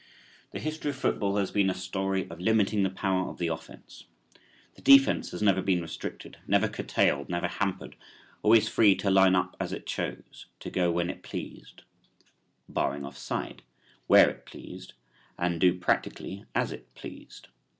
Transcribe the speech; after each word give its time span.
The 0.49 0.57
history 0.59 0.89
of 0.89 0.97
football 0.97 1.35
has 1.37 1.51
been 1.51 1.69
a 1.69 1.75
story 1.75 2.27
of 2.31 2.39
limiting 2.39 2.81
the 2.81 2.89
power 2.89 3.29
of 3.29 3.37
the 3.37 3.49
offense. 3.49 4.05
The 4.73 4.81
defense 4.81 5.29
has 5.29 5.43
never 5.43 5.61
been 5.61 5.79
restricted, 5.79 6.37
never 6.47 6.67
curtailed, 6.67 7.29
never 7.29 7.47
hampered, 7.47 7.95
always 8.41 8.67
free 8.67 8.95
to 8.95 9.11
line 9.11 9.35
up 9.35 9.55
as 9.59 9.71
it 9.71 9.85
chose, 9.85 10.47
to 10.59 10.71
go 10.71 10.89
when 10.91 11.11
it 11.11 11.21
pleased 11.21 11.83
(barring 12.67 13.05
offside), 13.05 13.61
where 14.07 14.27
it 14.27 14.47
pleased 14.47 14.93
and 15.37 15.61
do 15.61 15.77
practically 15.77 16.45
as 16.55 16.71
it 16.71 16.95
pleased. 16.95 17.49